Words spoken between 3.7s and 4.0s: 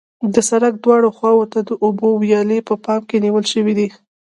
دي